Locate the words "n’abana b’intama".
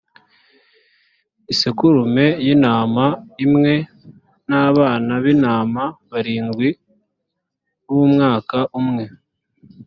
4.47-5.83